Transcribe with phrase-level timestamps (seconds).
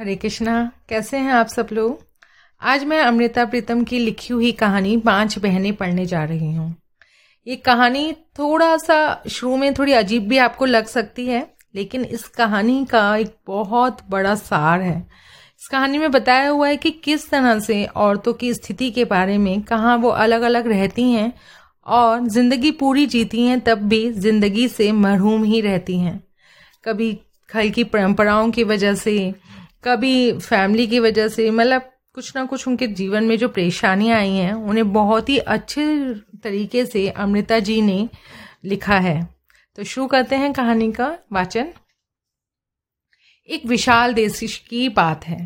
[0.00, 1.98] हरे कृष्णा, कैसे हैं आप सब लोग?
[2.62, 6.74] आज मैं अमृता प्रीतम की लिखी हुई कहानी पाँच बहनें पढ़ने जा रही हूँ।
[7.46, 12.26] ये कहानी थोड़ा सा शुरू में थोड़ी अजीब भी आपको लग सकती है, लेकिन इस
[12.28, 14.98] कहानी का एक बहुत बड़ा सार है।
[15.60, 19.38] इस कहानी में बताया हुआ है कि किस तरह से औरतों की स्थिति के बारे
[19.38, 21.32] में कहाँ वो अलग अलग रहती हैं
[21.86, 26.20] और ज़िंदगी पूरी जीती हैं तब भी ज़िंदगी से मरहूम ही रहती हैं।
[26.84, 27.12] कभी
[27.48, 29.32] घर की परंपराओं की वजह से
[29.84, 34.30] कभी फैमिली की वजह से मतलब कुछ ना कुछ उनके जीवन में जो परेशानियाँ आई
[34.30, 38.08] हैं, उन्हें बहुत ही अच्छे तरीके से अमृता जी ने
[38.64, 39.22] लिखा है।
[39.78, 41.72] तो शुरू करते हैं कहानी का वाचन।
[43.48, 45.38] एक विशाल देश की बात है।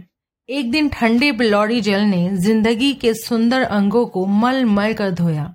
[0.48, 5.54] एक दिन ठंडे बिलौरी जल ने ज़िंदगी के सुंदर अंगों को मल मल कर धोया।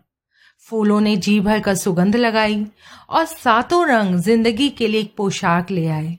[0.67, 2.65] फूलों ने जी भर कर सुगंध लगाई
[3.09, 6.17] और सातों रंग ज़िंदगी के लिए एक पोशाक ले आए।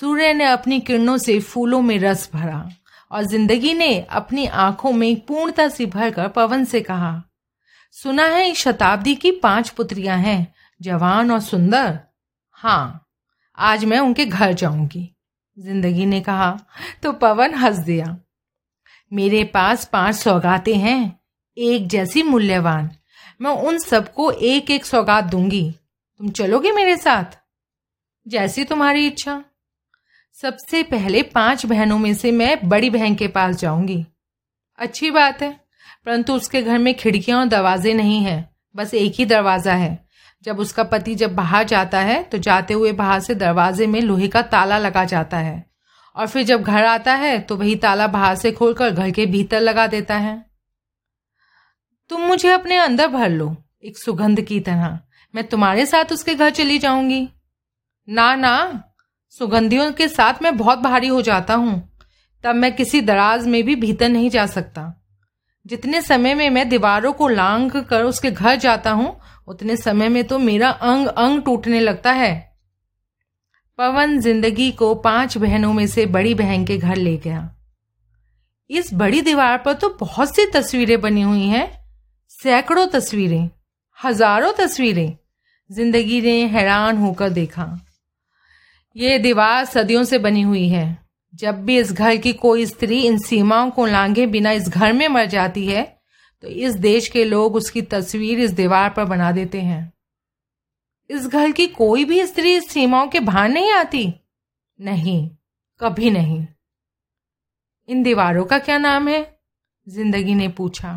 [0.00, 2.68] सूर्य ने अपनी किरणों से फूलों में रस भरा
[3.10, 7.22] और ज़िंदगी ने अपनी आँखों में पूर्णता से भरकर पवन से कहा,
[7.96, 11.98] सुना है इस शताब्दी की पाँच पुत्रियाँ हैं, जवान और सुंदर?
[12.50, 13.06] हाँ
[13.58, 15.08] आज मैं उनके घर जाऊँगी।
[15.56, 16.50] ज़िंदगी ने कहा
[17.02, 18.16] तो पवन हंस दिया,
[19.12, 21.20] मेरे पास पाँच सौगातें हैं,
[21.56, 22.90] एक जैसी मूल्यवान।
[23.40, 27.38] मैं उन सबको एक एक सौगात दूँगी। तुम चलोगे मेरे साथ?
[28.26, 29.42] जैसी तुम्हारी इच्छा।
[30.42, 34.04] सबसे पहले पाँच बहनों में से मैं बड़ी बहन के पास जाऊँगी।
[34.78, 35.50] अच्छी बात है,
[36.06, 40.06] परंतु उसके घर में खिड़कियाँ और दरवाजे नहीं है, बस एक ही दरवाज़ा है।
[40.44, 44.28] जब उसका पति जब बाहर जाता है तो जाते हुए बाहर से दरवाजे में लोहे
[44.28, 45.64] का ताला लगा जाता है।
[46.16, 49.60] और फिर जब घर आता है तो वही ताला बाहर से खोलकर घर के भीतर
[49.60, 50.42] लगा देता है।
[52.10, 54.98] तुम मुझे अपने अंदर भर लो, एक सुगंध की तरह।
[55.34, 57.28] मैं तुम्हारे साथ उसके घर चली जाऊँगी।
[58.08, 58.84] ना ना
[59.32, 61.80] सुगंधियों के साथ मैं बहुत भारी हो जाता हूँ,
[62.44, 64.92] तब मैं किसी दराज में भी भीतर नहीं जा सकता।
[65.66, 69.18] जितने समय में मैं दीवारों को लांग कर उसके घर जाता हूँ,
[69.48, 72.36] उतने समय में तो मेरा अंग अंग टूटने लगता है।
[73.78, 77.48] पवन ज़िंदगी को पाँच बहनों में से बड़ी बहन के घर ले गया।
[78.70, 81.70] इस बड़ी दीवार पर तो बहुत सी तस्वीरें बनी हुई हैं,
[82.32, 83.48] सैकड़ों तस्वीरें,
[83.98, 85.16] हज़ारों तस्वीरें,
[85.70, 87.64] ज़िंदगी ने हैरान होकर देखा।
[88.98, 90.86] ये दीवार सदियों से बनी हुई है।
[91.34, 95.06] जब भी इस घर की कोई स्त्री इन सीमाओं को लांघे बिना इस घर में
[95.08, 95.82] मर जाती है
[96.42, 99.92] तो इस देश के लोग उसकी तस्वीर इस दीवार पर बना देते हैं।
[101.10, 104.12] इस घर की कोई भी स्त्री इस सीमाओं के बाहर नहीं आती?
[104.78, 105.28] नहीं,
[105.80, 106.46] कभी नहीं।
[107.88, 109.38] इन दीवारों का क्या नाम है?
[109.86, 110.92] ज़िंदगी ने पूछा।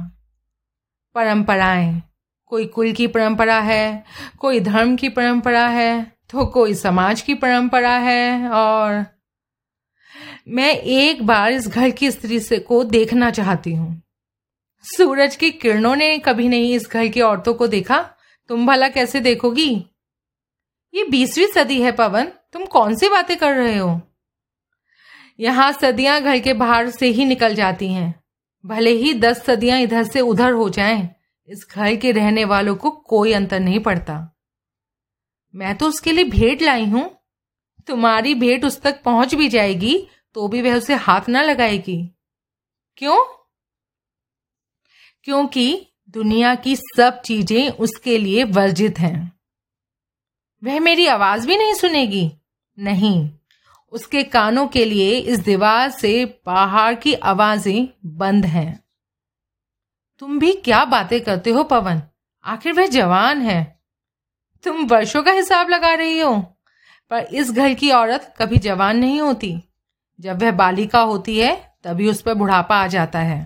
[1.16, 2.02] परंपराएँ।
[2.46, 4.04] कोई कुल की परंपरा है,
[4.40, 9.06] कोई धर्म की परंपरा है तो कोई समाज की परंपरा है और
[10.48, 14.02] मैं एक बार इस घर की स्त्री से को देखना चाहती हूँ।
[14.86, 18.00] सूरज की किरणों ने कभी नहीं इस घर की औरतों को देखा।
[18.50, 19.70] तुम भला कैसे देखोगी?
[20.94, 24.02] ये बीसवीं सदी है पवन। तुम कौन सी बातें कर रहे हो?
[25.40, 28.14] यहाँ सदियाँ घर के बाहर से ही निकल जाती हैं।
[28.66, 31.10] भले ही दस सदियाँ इधर से उधर हो जाएँ,
[31.50, 34.28] इस घर के रहने वालों को कोई अंतर नहीं पड़ता।
[35.54, 37.10] मैं तो उसके लिए भेंट लाई हूँ।
[37.88, 41.98] तुम्हारी भेंट उस तक पहुँच भी जाएगी तो भी वह उसे हाथ ना लगाएगी।
[42.98, 43.18] क्यों?
[45.24, 49.32] क्योंकि दुनिया की सब चीज़ें उसके लिए वर्जित हैं।
[50.64, 52.32] वह मेरी आवाज़ भी नहीं सुनेगी।
[52.78, 53.30] नहीं,
[53.94, 58.84] उसके कानों के लिए इस दीवार से बाहर की आवाज़ें बंद हैं।
[60.20, 62.02] तुम भी क्या बातें करते हो, पवन?
[62.46, 63.81] आखिर वह जवान है।
[64.64, 66.36] तुम वर्षों का हिसाब लगा रही हो,
[67.12, 69.56] पर इस घर की औरत कभी जवान नहीं होती।
[70.20, 73.40] जब वह बालिका होती है, तभी उस पर बुढ़ापा आ जाता है।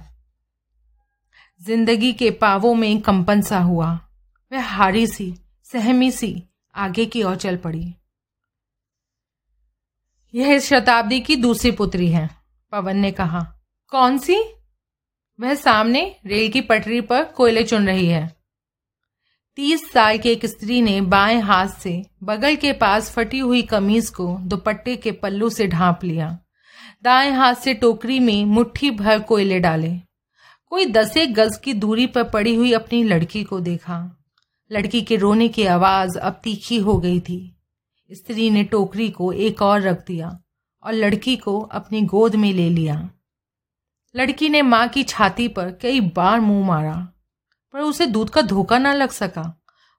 [1.61, 3.91] ज़िंदगी के पावों में कंपन सा हुआ।
[4.51, 5.33] वह हारी सी,
[5.63, 6.43] सहमी सी,
[6.75, 7.93] आगे की ओर चल पड़ी।
[10.33, 12.29] यह इस शताब्दी की दूसरी पुत्री है,
[12.71, 13.41] पवन ने कहा।
[13.91, 14.37] कौन सी?
[15.39, 18.35] वह सामने रेल की पटरी पर कोयले चुन रही है।
[19.57, 24.09] तीस साल की एक स्त्री ने बाएँ हाथ से बगल के पास फटी हुई कमीज
[24.09, 26.39] को दुपट्टे के पल्लू से ढांप लिया।
[27.03, 29.97] दाएँ हाथ से टोकरी में मुट्ठी भर कोयले डाले।
[30.65, 34.27] कोई दसेक गज की दूरी पर पड़ी हुई अपनी लड़की को देखा।
[34.71, 37.57] लड़की के रोने की आवाज़ अब तीखी हो गई थी।
[38.11, 40.39] स्त्री ने टोकरी को एक और रख दिया
[40.83, 43.09] और लड़की को अपनी गोद में ले लिया।
[44.15, 47.11] लड़की ने माँ की छाती पर कई बार मुँह मारा।
[47.75, 49.43] पर उसे दूध का धोखा ना लग सका।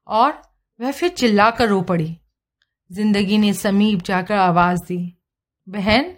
[0.06, 0.42] और
[0.80, 2.16] वह फिर चिल्लाकर रो पड़ी।
[2.90, 5.12] ज़िंदगी ने समीप जाकर आवाज़ दी,
[5.68, 6.14] बहन,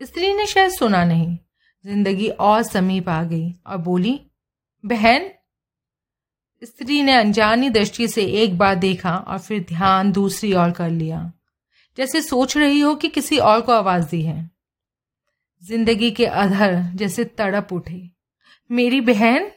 [0.00, 1.36] स्त्री ने शायद सुना नहीं
[1.84, 4.20] ज़िंदगी और समीप आ गई और बोली,
[4.84, 5.30] बहन,
[6.62, 11.32] स्त्री ने अनजानी दृष्टि से एक बार देखा और फिर ध्यान दूसरी ओर कर लिया।
[11.98, 14.50] जैसे सोच रही हो कि किसी और को आवाज़ दी है।
[15.62, 18.10] ज़िंदगी के अधर जैसे तड़प उठे।
[18.70, 19.50] मेरी बहन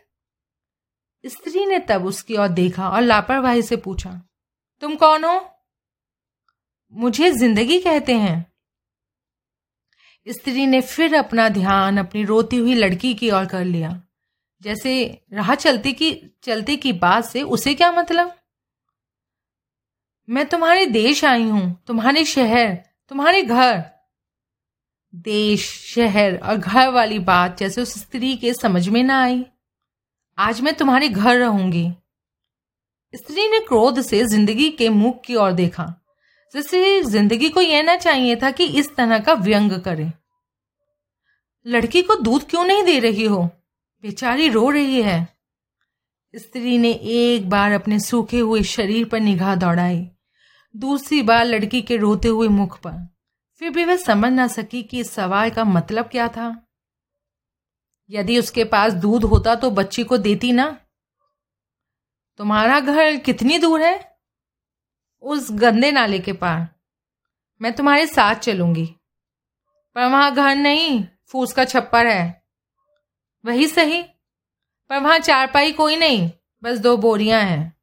[1.24, 4.12] स्त्री ने तब उसकी ओर देखा और लापरवाही से पूछा,
[4.82, 5.40] तुम कौन हो?
[6.94, 8.46] मुझे ज़िंदगी कहते हैं.
[10.28, 13.90] स्त्री ने फिर अपना ध्यान अपनी रोती हुई लड़की की ओर कर लिया।
[14.62, 16.12] जैसे राह चलती की,
[16.44, 18.36] चलते की बात से उसे क्या मतलब?
[20.28, 22.74] मैं तुम्हारे देश आई हूँ, तुम्हारे शहर,
[23.12, 23.84] तुम्हारे घर।
[25.14, 29.44] देश, शहर और घर वाली बात जैसे उस स्त्री के समझ में ना आई।
[30.38, 31.92] आज मैं तुम्हारे घर रहूँगी।
[33.14, 35.86] स्त्री ने क्रोध से ज़िंदगी के मुख की ओर देखा
[36.54, 40.12] जैसे ज़िंदगी को यह ना चाहिए था कि इस तरह का व्यंग करे।
[41.66, 43.44] लड़की को दूध क्यों नहीं दे रही हो?
[44.04, 45.28] बेचारी रो रही है।
[46.34, 50.06] स्त्री ने एक बार अपने सूखे हुए शरीर पर निगाह दौड़ाई,
[50.76, 53.08] दूसरी बार लड़की के रोते हुए मुख पर।
[53.62, 56.50] फिर भी वह समझ ना सकी कि इस सवाल का मतलब क्या था।
[58.10, 60.80] यदि उसके पास दूध होता तो बच्ची को देती ना।
[62.38, 64.18] तुम्हारा घर कितनी दूर है?
[65.22, 66.68] उस गंदे नाले के पार।
[67.62, 68.96] मैं तुम्हारे साथ चलूँगी।
[69.96, 72.44] पर वहाँ घर नहीं, फूस का छप्पर है।
[73.46, 74.04] वही सही,
[74.90, 76.32] पर वहाँ चारपाई कोई नहीं,
[76.64, 77.78] बस दो बोरियाँ हैं।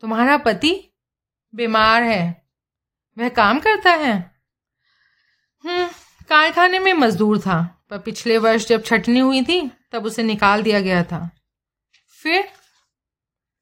[0.00, 0.94] तुम्हारा पति
[1.54, 2.48] बीमार है।
[3.18, 4.40] वह काम करता है।
[5.64, 5.86] हम्म
[6.28, 10.80] कारखाने में मजदूर था। पर पिछले वर्ष जब छटनी हुई थी, तब उसे निकाल दिया
[10.80, 11.30] गया था।
[12.22, 12.48] फिर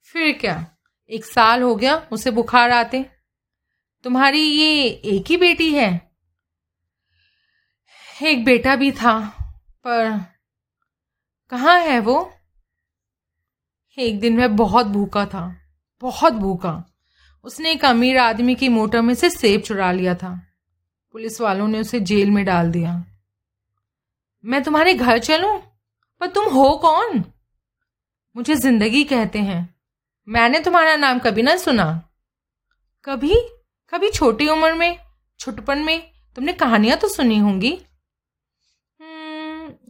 [0.03, 0.75] फिर क्या?
[1.09, 3.05] एक साल हो गया उसे बुखार आते।
[4.03, 6.11] तुम्हारी ये एक ही बेटी है?
[8.23, 9.19] एक बेटा भी था,
[9.69, 10.25] पर
[11.49, 12.33] कहाँ है वो?
[13.97, 15.55] एक दिन वह बहुत भूखा था,
[16.01, 16.93] बहुत भूखा।
[17.43, 20.35] उसने एक अमीर आदमी की मोटर में से सेब चुरा लिया था।
[21.11, 23.03] पुलिस वालों ने उसे जेल में डाल दिया।
[24.45, 25.59] मैं तुम्हारे घर चलूँ?
[26.19, 27.23] पर तुम हो कौन?
[28.35, 29.75] मुझे ज़िंदगी कहते हैं।
[30.27, 32.09] मैंने तुम्हारा नाम कभी ना सुना।
[33.05, 33.35] कभी?
[33.93, 34.99] कभी छोटी उम्र में,
[35.39, 37.81] छुटपन में तुमने कहानियाँ तो सुनी होंगी?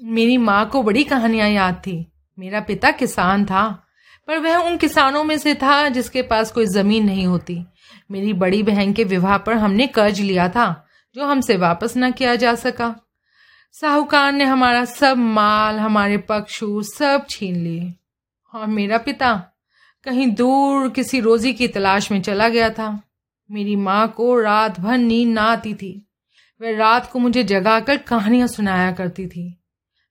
[0.03, 3.87] मेरी माँ को बड़ी कहानियाँ याद थी। मेरा पिता किसान था,
[4.27, 7.65] पर वह उन किसानों में से था जिसके पास कोई ज़मीन नहीं होती।
[8.11, 12.35] मेरी बड़ी बहन के विवाह पर हमने कर्ज लिया था, जो हमसे वापस न किया
[12.35, 12.95] जा सका।
[13.81, 17.93] साहूकार ने हमारा सब माल, हमारे पक्षु सब छीन लिए।
[18.53, 19.51] और मेरा पिता
[20.03, 23.01] कहीं दूर किसी रोजी की तलाश में चला गया था।
[23.51, 26.07] मेरी माँ को रात भर नींद ना आती थी।
[26.61, 29.63] वह रात को मुझे जगाकर कहानियाँ सुनाया करती थी।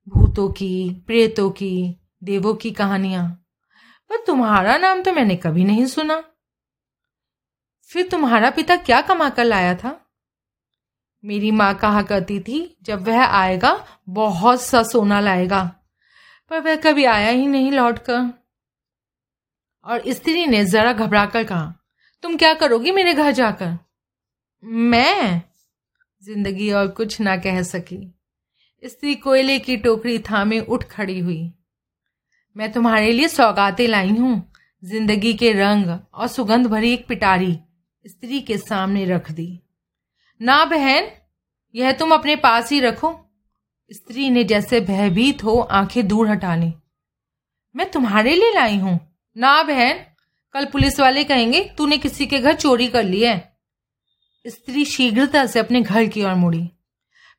[0.09, 3.45] भूतों की, प्रेतों की, देवों की कहानियाँ।
[4.11, 6.25] पर तुम्हारा नाम तो मैंने कभी नहीं सुना।
[7.93, 10.02] फिर तुम्हारा पिता क्या कमा कर लाया था?
[11.25, 15.63] मेरी माँ कहा करती थी, जब वह आएगा, बहुत सा सोना लाएगा।
[16.51, 18.33] पर वह कभी आया ही नहीं लौट कर
[19.87, 21.75] और स्त्री ने जरा घबरा कर कहा,
[22.25, 23.79] तुम क्या करोगी मेरे घर जाकर?
[24.63, 25.43] मैं?
[26.23, 27.99] ज़िंदगी और कुछ ना कह सकी।
[28.83, 31.53] स्त्री कोयले की टोकरी थामे उठ खड़ी हुई।
[32.57, 37.59] मैं तुम्हारे लिए सौगातें लाई हूँ, ज़िंदगी के रंग और सुगंध भरी एक पिटारी
[38.05, 39.59] स्त्री के सामने रख दी।
[40.41, 41.11] ना बहन
[41.75, 43.15] यह तुम अपने पास ही रखो।
[43.91, 46.73] स्त्री ने जैसे भयभीत हो आँखें दूर हटा ली।
[47.75, 48.99] मैं तुम्हारे लिए लाई हूँ।
[49.37, 50.05] ना बहन,
[50.55, 53.37] कल पुलिस वाले कहेंगे, तूने किसी के घर चोरी कर ली है।
[54.45, 56.69] स्त्री शीघ्रता से अपने घर की ओर मुड़ी।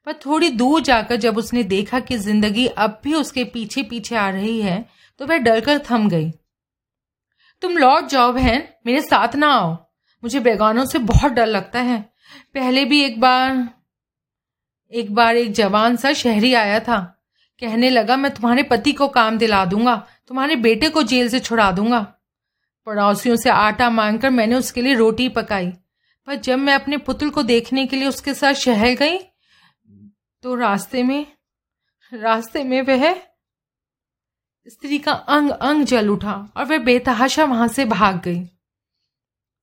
[0.07, 4.29] पर थोड़ी दूर जाकर जब उसने देखा कि ज़िंदगी अब भी उसके पीछे पीछे आ
[4.29, 4.85] रही है
[5.19, 6.29] तो वह डरकर थम गई।
[7.61, 9.71] तुम लौट जाओ बहन, मेरे साथ ना आओ।
[10.23, 11.99] मुझे बेगानों से बहुत डर लगता है।
[12.53, 13.69] पहले भी एक बार
[14.93, 16.99] एक बार एक जवान सा शहरी आया था।
[17.61, 19.95] कहने लगा, मैं तुम्हारे पति को काम दिला दूँगा,
[20.27, 22.01] तुम्हारे बेटे को जेल से छुड़ा दूँगा।
[22.87, 25.71] पड़ोसियों से आटा मांगकर मैंने उसके लिए रोटी पकाई।
[26.27, 29.17] पर जब मैं अपने पुतल को देखने के लिए उसके साथ शहर गई
[30.43, 31.25] तो रास्ते में
[32.11, 33.13] रास्ते में वह
[34.67, 38.39] स्त्री का अंग अंग जल उठा और वह बेतहाशा वहाँ से भाग गई।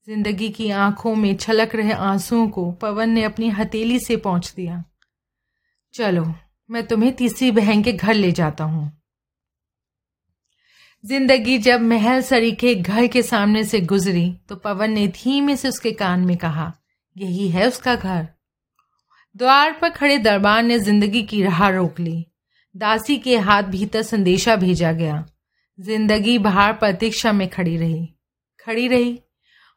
[0.07, 4.83] ज़िंदगी की आँखों में छलक रहे आंसुओं को पवन ने अपनी हथेली से पहुँच दिया।
[5.95, 6.25] चलो,
[6.71, 8.91] मैं तुम्हें तीसरी बहन के घर ले जाता हूँ।
[11.05, 15.93] ज़िंदगी जब महल सरीखे घर के सामने से गुजरी तो पवन ने धीमे से उसके
[15.93, 16.73] कान में कहा,
[17.17, 18.27] यही है उसका घर?
[19.37, 22.27] द्वार पर खड़े दरबार ने ज़िंदगी की राह रोक ली।
[22.75, 25.25] दासी के हाथ भीतर संदेशा भेजा गया।
[25.79, 28.07] ज़िंदगी बाहर प्रतीक्षा में खड़ी रही।
[28.61, 29.19] खड़ी रही।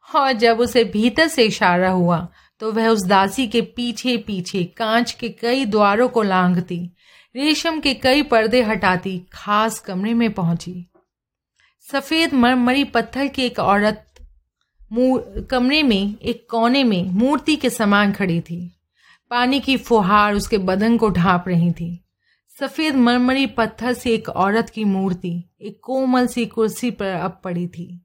[0.08, 2.26] और जब उसे भीतर से इशारा हुआ
[2.58, 6.90] तो वह उस दासी के पीछे पीछे कांच के कई द्वारों को लांघती,
[7.36, 10.90] रेशम के कई पर्दे हटाती, खास कमरे में पहुँची।
[11.92, 14.06] सफ़ेद मरमरी पत्थर की एक औरत
[15.50, 18.76] कमरे में, एक कोने में मूर्ति के समान खड़ी थी।
[19.30, 22.04] पानी की फुहार उसके बदन को ढांप रही थी।
[22.60, 27.66] सफ़ेद मरमरी पत्थर से एक औरत की मूर्ति, एक कोमल सी कुर्सी पर अब पड़ी
[27.66, 28.03] थी।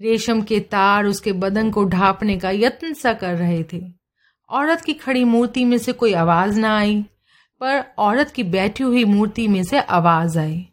[0.00, 3.82] रेशम के तार उसके बदन को ढांपने का यत्न सा कर रहे थे।
[4.50, 7.02] औरत की खड़ी मूर्ति में से कोई आवाज़ ना आई,
[7.60, 10.68] पर औरत की बैठी हुई मूर्ति में से आवाज़ आई।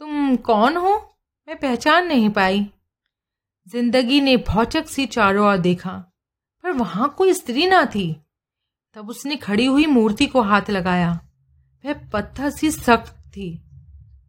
[0.00, 0.94] तुम कौन हो?
[1.48, 2.66] मैं पहचान नहीं पाई।
[3.66, 5.92] ज़िंदगी ने भौचक सी चारों ओर देखा,
[6.64, 8.12] पर वहाँ कोई स्त्री ना थी।
[8.96, 11.12] तब उसने खड़ी हुई मूर्ति को हाथ लगाया।
[11.84, 13.52] वह पत्थर सी सख्त थी।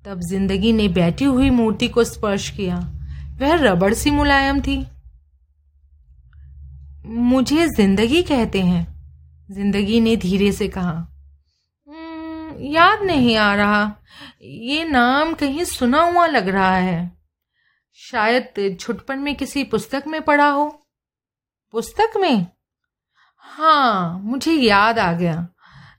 [0.06, 2.97] तब ज़िंदगी ने बैठी हुई मूर्ति को स्पर्श किया।
[3.38, 4.78] वह रबड़ सी मुलायम थी।
[7.06, 8.86] मुझे ज़िंदगी कहते हैं।
[9.52, 13.96] ज़िंदगी ने धीरे से कहा हम्म, याद नहीं आ रहा।
[14.42, 17.18] ये नाम कहीं सुना हुआ लग रहा है।
[18.00, 20.68] शायद छुटपन में किसी पुस्तक में पढ़ा हो।
[21.72, 22.48] पुस्तक में?
[23.38, 25.48] हाँ मुझे याद आ गया।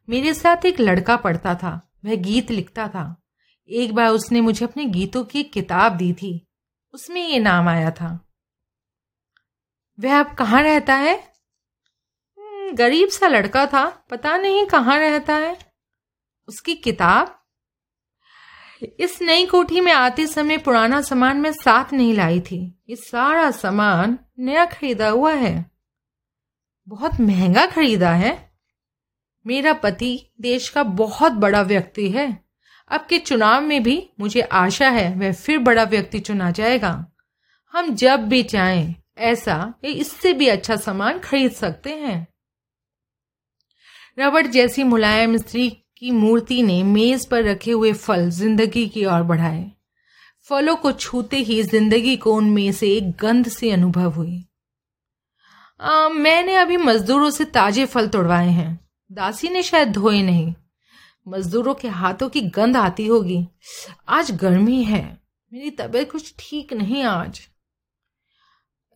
[0.09, 3.23] मेरे साथ एक लड़का पढ़ता था। वह गीत लिखता था।
[3.71, 6.48] एक बार उसने मुझे अपने गीतों की किताब दी थी।
[6.93, 8.29] उसमें ये नाम आया था।
[10.01, 11.33] वह अब कहाँ रहता है?
[12.39, 15.59] हम्म, गरीब सा लड़का था पता नहीं कहाँ रहता है।
[16.49, 17.35] उसकी किताब?
[19.01, 23.51] इस नई कोठी में आते समय पुराना सामान मैं साथ नहीं लाई थी। ये सारा
[23.51, 25.71] सामान नया खरीदा हुआ है।
[26.89, 28.59] बहुत महँगा खरीदा है।
[29.47, 32.48] मेरा पति देश का बहुत बड़ा व्यक्ति है।
[32.91, 36.93] अब के चुनाव में भी मुझे आशा है वह फिर बड़ा व्यक्ति चुना जाएगा।
[37.75, 42.27] हम जब भी चाहें ऐसा इससे भी अच्छा सामान खरीद सकते हैं।
[44.19, 49.23] रबड़ जैसी मुलायम स्त्री की मूर्ति ने मेज पर रखे हुए फल ज़िंदगी की ओर
[49.23, 49.71] बढ़ाए।
[50.49, 54.45] फलों को छूते ही ज़िंदगी को उनमें से एक गंध से अनुभव हुई।
[55.81, 58.79] आ, मैंने अभी मजदूरों से ताजे फल तोड़वाए हैं।
[59.11, 60.55] दासी ने शायद धोए नहीं।
[61.29, 63.47] मजदूरों के हाथों की गंध आती होगी।
[64.09, 65.03] आज गर्मी है।
[65.53, 67.41] मेरी तबीयत कुछ ठीक नहीं आज।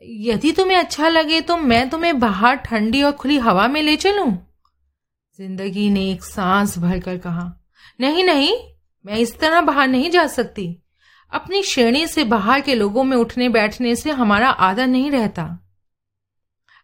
[0.02, 4.30] यदि तुम्हें अच्छा लगे तो मैं तुम्हें बाहर ठंडी और खुली हवा में ले चलूँ।
[5.38, 7.52] ज़िंदगी ने एक सांस भरकर कहा,
[8.00, 8.52] नहीं नहीं,
[9.04, 10.66] मैं इस तरह बाहर नहीं जा सकती।
[11.32, 15.46] अपनी श्रेणी से बाहर के लोगों में उठने बैठने से हमारा आदर नहीं रहता।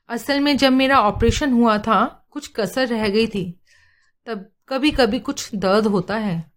[0.09, 3.61] असल में जब मेरा ऑपरेशन हुआ था, कुछ कसर रह गई थी।
[4.27, 6.53] तब कभी कभी कुछ दर्द होता है।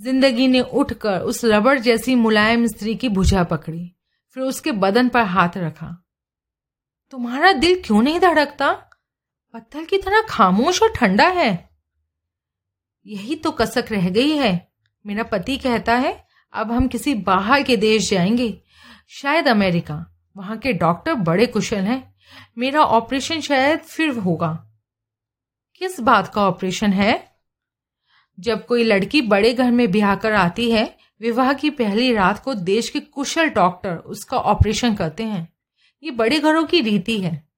[0.00, 3.96] ज़िंदगी ने उठकर उस रबड़ जैसी मुलायम स्त्री की भुजा पकड़ी,
[4.30, 6.04] फिर उसके बदन पर हाथ रखा।
[7.10, 8.72] तुम्हारा दिल क्यों नहीं धड़कता?
[9.54, 11.70] पत्थर की तरह खामोश और ठंडा है।
[13.06, 14.72] यही तो कसक रह गई है।
[15.06, 18.62] मेरा पति कहता है, अब हम किसी बाहर के देश जाएँगे।
[19.08, 20.06] शायद अमेरिका।
[20.36, 22.14] वहाँ के डॉक्टर बड़े कुशल हैं।
[22.58, 24.71] मेरा ऑपरेशन शायद फिर होगा।
[25.82, 27.36] किस बात का ऑपरेशन है?
[28.40, 32.54] जब कोई लड़की बड़े घर में ब्याह कर आती है, विवाह की पहली रात को
[32.54, 35.52] देश के कुशल डॉक्टर उसका ऑपरेशन करते हैं।
[36.02, 37.48] ये बड़े घरों की रीति है।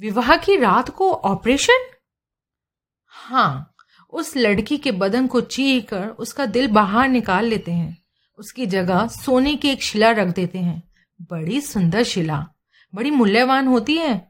[0.00, 1.90] विवाह की रात को ऑपरेशन?
[3.06, 3.74] हाँ
[4.10, 8.02] उस लड़की के बदन को चीर कर उसका दिल बाहर निकाल लेते हैं।
[8.38, 12.46] उसकी जगह सोने की एक शिला रख देते हैं। बड़ी सुंदर शिला।
[12.94, 14.29] बड़ी मूल्यवान होती है।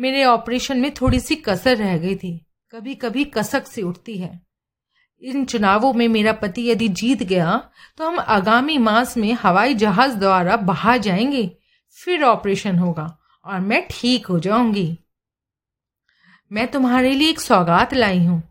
[0.00, 4.40] मेरे ऑपरेशन में थोड़ी सी कसर रह गई थी। कभी कभी कसक से उठती है।
[5.22, 10.16] इन चुनावों में मेरा पति यदि जीत गया तो हम आगामी मास में हवाई जहाज़
[10.16, 11.58] द्वारा बाहर जाएँगे,
[11.96, 14.98] फिर ऑपरेशन होगा और मैं ठीक हो जाऊँगी।
[16.52, 18.42] मैं तुम्हारे लिए एक सौगात लाई हूँ।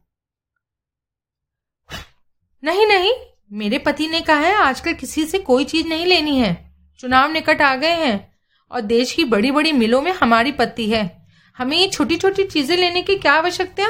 [2.64, 3.12] नहीं नहीं,
[3.52, 7.62] मेरे पति ने कहा है, आजकल किसी से कोई चीज़ नहीं लेनी है। चुनाव निकट
[7.62, 8.31] आ गए हैं।
[8.72, 11.10] और देश की बड़ी बड़ी मिलों में हमारी पत्ती है।
[11.58, 13.90] हमें ये छोटी छोटी चीज़ें लेने की क्या आवश्यकता?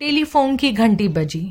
[0.00, 1.46] टेलीफोन की घंटी बजी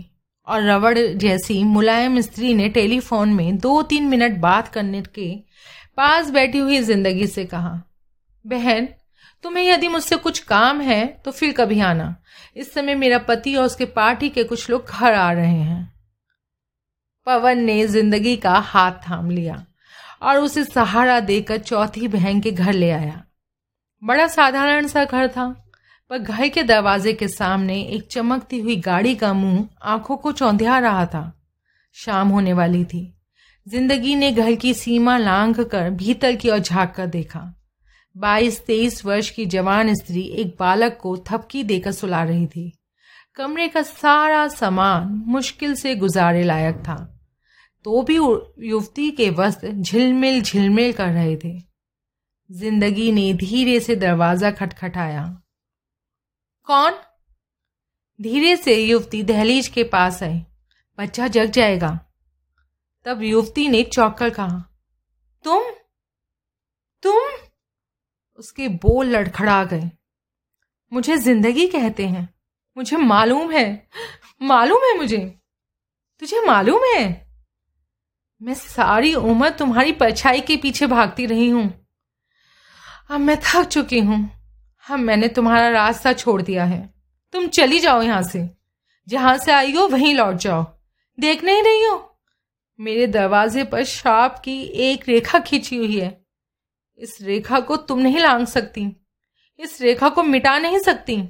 [0.47, 5.33] और रवड़ जैसी मुलायम स्त्री ने टेलीफोन में दो तीन मिनट बात करने के
[5.97, 7.81] पास बैठी हुई ज़िंदगी से कहा,
[8.45, 8.87] बहन,
[9.43, 12.15] तुम्हें यदि मुझसे कुछ काम है तो फिर कभी आना।
[12.55, 15.93] इस समय मेरा पति और उसके पार्टी के कुछ लोग घर आ रहे हैं।
[17.27, 19.65] पवन ने ज़िंदगी का हाथ थाम लिया।
[20.21, 23.23] और उसे सहारा देकर चौथी बहन के घर ले आया।
[24.03, 25.47] बड़ा साधारण सा घर था,
[26.09, 30.79] पर घर के दरवाजे के सामने एक चमकती हुई गाड़ी का मुँह आँखों को चौंधिया
[30.79, 31.41] रहा था।
[31.93, 33.11] शाम होने वाली थी।
[33.67, 37.53] ज़िंदगी ने घर की सीमा लांघ कर भीतर की ओर झाँक कर देखा।
[38.17, 42.71] बाईस तेईस वर्ष की जवान स्त्री एक बालक को थपकी देकर सुला रही थी।
[43.35, 47.14] कमरे का सारा सामान मुश्किल से गुजारे लायक था।
[47.85, 48.15] तो भी
[48.67, 51.59] युवती के वस्त्र झिलमिल झिलमिल कर रहे थे।
[52.51, 55.41] ज़िंदगी ने धीरे से दरवाज़ा खटखटाया।
[56.63, 56.93] कौन?
[58.21, 60.39] धीरे से युवती दहलीज के पास आई।
[60.99, 61.99] बच्चा जग जाएगा।
[63.05, 64.63] तब युवती ने चौककर कहा,
[65.43, 65.63] तुम?
[67.03, 67.31] तुम?
[68.35, 69.89] उसके बोल लड़खड़ा गए।
[70.93, 72.33] मुझे ज़िंदगी कहते हैं।
[72.77, 73.87] मुझे मालूम है।
[74.41, 75.39] मालूम है मुझे।
[76.19, 77.24] तुझे मालूम है?
[78.45, 81.87] मैं सारी उम्र तुम्हारी परछाई के पीछे भागती रही हूँ।
[83.09, 84.31] अब मैं थक चुकी हूँ।
[84.91, 86.93] अब मैंने तुम्हारा रास्ता छोड़ दिया है।
[87.33, 88.49] तुम चली जाओ यहाँ से।
[89.07, 90.79] जहाँ से आई हो, वहीं लौट जाओ।
[91.19, 92.19] देख नहीं रही हो?
[92.79, 96.25] मेरे दरवाजे पर शाप की एक रेखा खींची हुई है।
[96.97, 99.05] इस रेखा को तुम नहीं लांग सकती।
[99.59, 101.21] इस रेखा को मिटा नहीं सकती।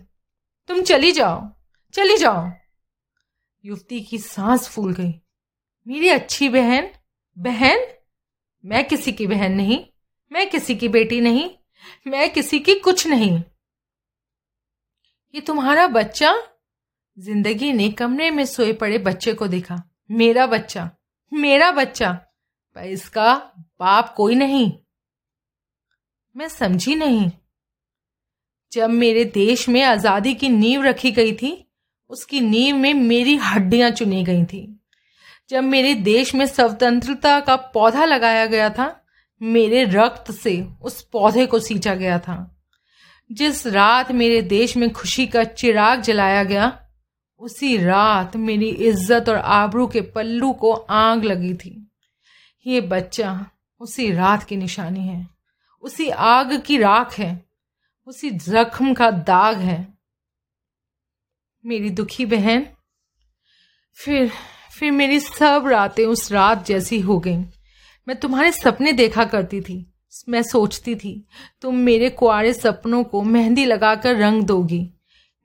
[0.67, 1.49] तुम चली जाओ।
[1.93, 2.49] चली जाओ।
[3.65, 5.13] युवती की सांस फूल गई।
[5.87, 6.89] मेरी अच्छी बहन
[7.37, 7.85] बहन?
[8.63, 9.79] मैं किसी की बहन नहीं,
[10.31, 11.49] मैं किसी की बेटी नहीं,
[12.07, 13.31] मैं किसी की कुछ नहीं।
[15.33, 16.33] ये तुम्हारा बच्चा
[17.17, 20.89] ज़िंदगी ने कमरे में सोए पड़े बच्चे को देखा। मेरा बच्चा
[21.31, 22.11] मेरा बच्चा,
[22.75, 23.35] पर इसका
[23.79, 24.71] बाप कोई नहीं।
[26.35, 27.31] मैं समझी नहीं।
[28.71, 31.71] जब मेरे देश में आज़ादी की नींव रखी गई थी,
[32.09, 34.79] उसकी नींव में मेरी हड्डियाँ चुनी गई थी।
[35.49, 39.05] जब मेरे देश में स्वतंत्रता का पौधा लगाया गया था,
[39.41, 42.37] मेरे रक्त से उस पौधे को सींचा गया था।
[43.29, 46.79] जिस रात मेरे देश में खुशी का चिराग जलाया गया,
[47.41, 51.81] उसी रात मेरी इज़्ज़त और आबरू के पल्लू को आग लगी थी।
[52.65, 53.45] ये बच्चा
[53.81, 55.27] उसी रात की निशानी है,
[55.83, 57.45] उसी आग की राख है,
[58.07, 59.77] उसी जख्म का दाग है।
[61.65, 62.65] मेरी दुखी बहन,
[63.97, 64.31] फिर
[64.79, 67.45] फिर मेरी सब रातें उस रात जैसी हो गईं।
[68.07, 69.93] मैं तुम्हारे सपने देखा करती थी।
[70.29, 71.27] मैं सोचती थी,
[71.61, 74.89] तुम मेरे कुआरे सपनों को मेहंदी लगाकर रंग दोगी।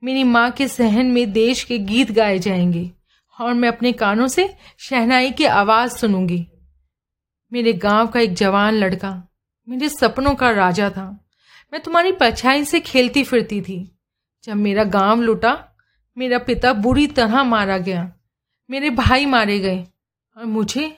[0.03, 2.91] मेरी माँ के सहन में देश के गीत गाए जाएँगे
[3.39, 6.47] और मैं अपने कानों से शहनाई की आवाज़ सुनूँगी।
[7.53, 9.27] मेरे गाँव का एक जवान लड़का
[9.69, 11.25] मेरे सपनों का राजा था।
[11.73, 13.99] मैं तुम्हारी परछाई से खेलती फिरती थी।
[14.43, 15.67] जब मेरा गाँव लुटा,
[16.17, 18.13] मेरा पिता बुरी तरह मारा गया।
[18.69, 19.85] मेरे भाई मारे गए
[20.37, 20.97] और मुझे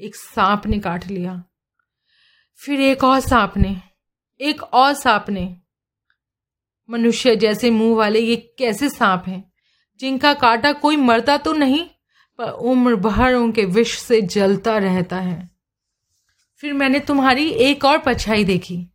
[0.00, 1.44] एक सांप ने काट लिया।
[2.54, 3.80] फिर एक और सांप ने,
[4.40, 5.56] एक और सांप ने,
[6.90, 9.52] मनुष्य जैसे मुँह वाले ये कैसे सांप हैं?
[10.00, 11.88] जिनका काटा कोई मरता तो नहीं,
[12.38, 15.50] पर उम्र भर उनके विष से जलता रहता है।
[16.58, 18.86] फिर मैंने तुम्हारी एक और पछाई देखी।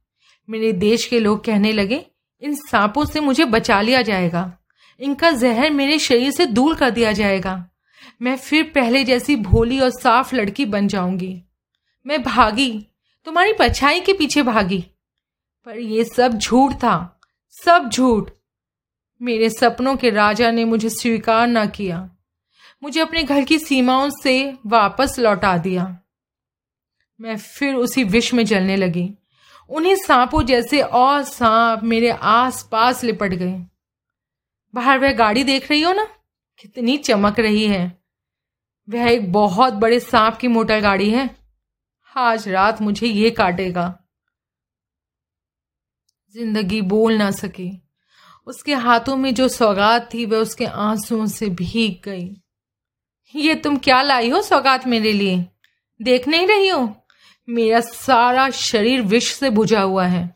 [0.49, 2.05] मेरे देश के लोग कहने लगे,
[2.41, 4.57] इन सांपों से मुझे बचा लिया जाएगा।
[4.99, 7.67] इनका जहर मेरे शरीर से दूर कर दिया जाएगा।
[8.21, 11.43] मैं फिर पहले जैसी भोली और साफ़ लड़की बन जाऊँगी।
[12.05, 12.87] मैं भागी,
[13.25, 14.85] तुम्हारी पछाई के पीछे भागी।
[15.65, 18.31] पर यह सब झूठ था, सब झूठ।
[19.21, 22.09] मेरे सपनों के राजा ने मुझे स्वीकार ना किया।
[22.83, 25.99] मुझे अपने घर की सीमाओं से वापस लौटा दिया।
[27.21, 29.11] मैं फिर उसी विष में जलने लगी।
[29.69, 33.65] उन्हीं सांपों जैसे और सांप मेरे आस पास लिपट गए।
[34.73, 36.07] बाहर वह गाड़ी देख रही हो ना?
[36.59, 38.00] कितनी चमक रही है।
[38.91, 41.35] वह एक बहुत बड़े सांप की मोटर गाड़ी है।
[42.17, 43.99] आज रात मुझे ये काटेगा।
[46.33, 47.81] ज़िंदगी बोल ना सकी।
[48.45, 52.41] उसके हाथों में जो सौगात थी, वह उसके आंसुओं से भीग गई।
[53.35, 55.45] ये तुम क्या लाई हो सौगात मेरे लिए?
[56.01, 56.95] देख नहीं रही हो?
[57.49, 60.35] मेरा सारा शरीर विष से बुझा हुआ है।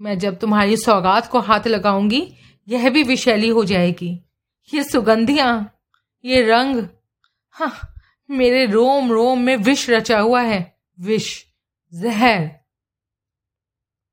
[0.00, 2.32] मैं जब तुम्हारी सौगात को हाथ लगाऊँगी,
[2.68, 4.20] यह भी विषैली हो जाएगी।
[4.74, 5.80] ये सुगंधियाँ,
[6.24, 6.88] ये रंग
[7.56, 7.72] हाँ
[8.28, 11.26] मेरे रोम रोम में विष रचा हुआ है। विष,
[11.92, 12.46] जहर।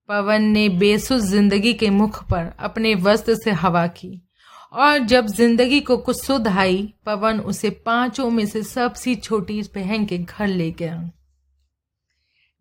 [0.09, 4.21] पवन ने बेसुस ज़िंदगी के मुख पर अपने वस्त्र से हवा की
[4.73, 10.05] और जब ज़िंदगी को कुछ सुध आई, पवन उसे पाँचों में से सबसे छोटी बहन
[10.05, 11.11] के घर ले गया।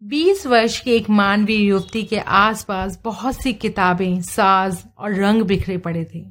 [0.02, 5.76] बीस वर्ष की एक मानवीय युवती के आसपास बहुत सी किताबें, साज और रंग बिखरे
[5.78, 6.24] पड़े थे।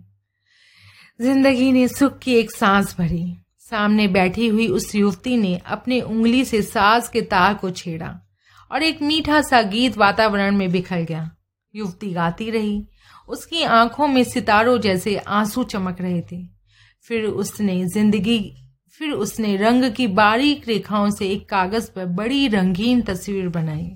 [1.20, 3.26] ज़िंदगी ने सुख की एक सांस भरी।
[3.72, 8.20] सामने बैठी हुई उस युवती ने अपनी उंगली से साज के तार को छेड़ा
[8.72, 11.30] और एक मीठा सा गीत वातावरण में बिखर गया।
[11.74, 12.88] युवती गाती रही।
[13.30, 16.44] उसकी आँखों में सितारों जैसे आँसू चमक रहे थे।
[17.06, 18.40] फिर उसने ज़िंदगी,
[18.92, 23.90] फिर उसने रंग की बारीक रेखाओं से एक कागज़ पर बड़ी रंगीन तस्वीर बनाई।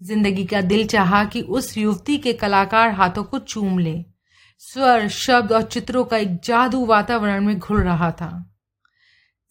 [0.00, 4.04] ज़िंदगी का दिल चाहा कि उस युवती के कलाकार हाथों को चूम ले।
[4.58, 8.49] स्वर, शब्द और चित्रों का एक जादू वातावरण में घुल रहा था।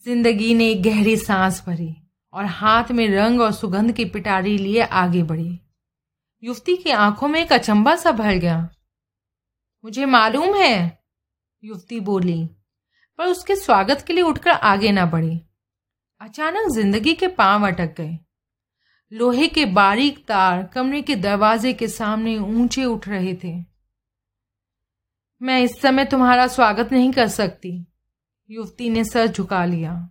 [0.05, 1.95] ज़िंदगी ने एक गहरी सांस भरी
[2.33, 5.59] और हाथ में रंग और सुगंध की पिटारी लिए आगे बढ़ी।
[6.43, 8.69] युवती की आँखों में एक अचंबा सा भर गया।
[9.83, 11.03] मुझे मालूम है,
[11.63, 12.49] युवती बोली,
[13.17, 15.41] पर उसके स्वागत के लिए उठकर आगे ना बढ़ी।
[16.21, 18.17] अचानक ज़िंदगी के पाँव अटक गए।
[19.11, 23.55] लोहे के बारीक तार कमरे के दरवाजे के सामने ऊँचे उठ रहे थे।
[25.41, 27.85] मैं इस समय तुम्हारा स्वागत नहीं कर सकती।
[28.49, 30.09] युवती ने सर झुका लिया।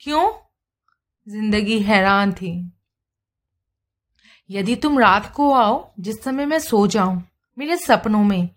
[0.00, 0.32] क्यों?
[1.28, 2.72] ज़िंदगी हैरान थी।
[4.50, 7.22] यदि तुम रात को आओ, जिस समय मैं सो जाऊँ,
[7.58, 8.50] मेरे सपनों में,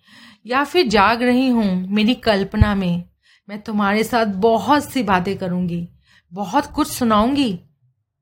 [0.46, 3.04] या फिर जाग रही हूँ, मेरी कल्पना में,
[3.50, 5.90] मैं तुम्हारे साथ बहुत सी बातें करूँगी,
[6.32, 7.60] बहुत कुछ सुनाऊँगी।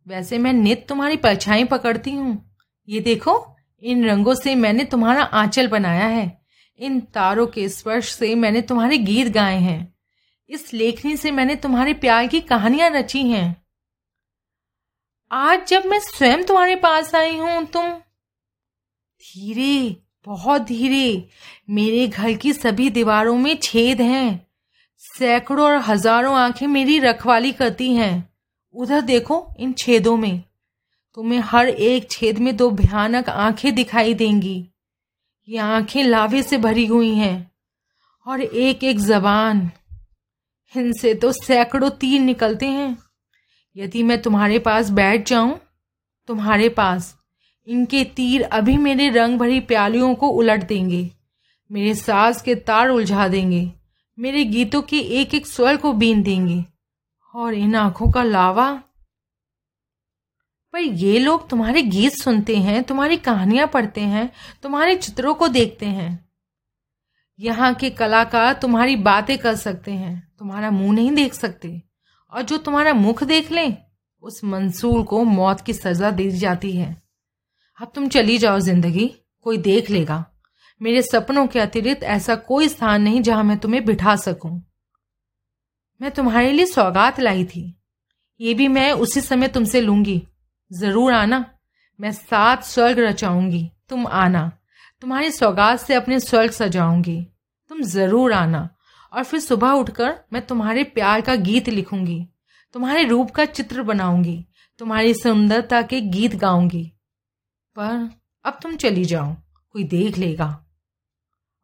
[0.08, 2.56] वैसे मैं नित तुम्हारी परछाई पकड़ती हूँ।
[2.88, 6.42] ये देखो, इन रंगों से मैंने तुम्हारा आंचल बनाया है।
[6.78, 9.97] इन तारों के स्पर्श से मैंने तुम्हारे गीत गाए हैं।
[10.50, 13.66] इस लेखनी से मैंने तुम्हारे प्यार की कहानियाँ रची हैं।
[15.32, 17.92] आज जब मैं स्वयं तुम्हारे पास आई हूँ, तुम
[19.22, 21.30] धीरे, बहुत धीरे,
[21.70, 24.48] मेरे घर की सभी दीवारों में छेद हैं।
[24.98, 28.30] सैकड़ों और हज़ारों आँखें मेरी रखवाली करती हैं।
[28.74, 30.44] उधर देखो, इन छेदों में।
[31.14, 34.70] तुम्हें हर एक छेद में दो भयानक आँखें दिखाई देंगी।
[35.48, 37.52] ये आँखें लावे से भरी हुई हैं
[38.26, 39.72] और एक एक जबान।
[40.74, 42.98] इनसे तो सैकड़ों तीर निकलते हैं।
[43.76, 45.60] यदि मैं तुम्हारे पास बैठ जाऊँ,
[46.30, 47.16] तुम्हारे पास
[47.68, 51.10] इनके तीर अभी मेरे रंग भरी प्यालियों को उलट देंगे,
[51.72, 53.72] मेरे सास के तार उलझा देंगे,
[54.18, 56.64] मेरे गीतों के एक एक स्वर को बीन देंगे,
[57.34, 58.72] और इन आँखों का लावा।
[60.74, 64.32] पर ये लोग तुम्हारे गीत सुनते हैं, तुम्हारी कहानियाँ पढ़ते हैं,
[64.64, 66.27] तुम्हारे चित्रों को देखते हैं।
[67.40, 71.82] यहाँ के कलाकार तुम्हारी बातें कर सकते हैं, तुम्हारा मुँह नहीं देख सकते।
[72.34, 73.74] और जो तुम्हारा मुख देख ले,
[74.24, 76.96] उस मंसूर को मौत की सजा दी जाती है।
[77.80, 79.08] अब तुम चली जाओ ज़िंदगी,
[79.42, 80.26] कोई देख लेगा।
[80.82, 84.52] मेरे सपनों के अतिरिक्त ऐसा कोई स्थान नहीं जहाँ मैं तुम्हें बिठा सकूँ।
[86.02, 87.74] मैं तुम्हारे लिए सौगात लाई थी।
[88.40, 90.22] ये भी मैं उसी समय तुमसे लूँगी।
[90.72, 91.46] ज़रूर आना,
[92.00, 94.52] मैं सात स्वर्ग रचाऊँगी। तुम आना।
[95.04, 97.20] तुम्हारी सौगात से अपने स्वर्ग सजाऊँगी।
[97.72, 98.70] तुम ज़रूर आना,
[99.14, 102.26] और फिर सुबह उठकर मैं तुम्हारे प्यार का गीत लिखूँगी,
[102.76, 104.44] तुम्हारे रूप का चित्र बनाऊँगी,
[104.80, 106.84] तुम्हारी सुंदरता के गीत गाऊँगी।
[107.76, 108.10] पर
[108.46, 109.34] अब तुम चली जाओ,
[109.76, 110.50] कोई देख लेगा।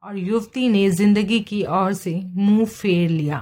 [0.03, 3.39] और युवती ने ज़िंदगी की ओर से मुँह फेर लिया।